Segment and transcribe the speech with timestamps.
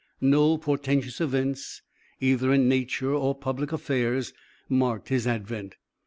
[0.19, 1.83] No portentious events,
[2.19, 4.33] either in nature or public affairs,
[4.67, 5.75] marked his advent.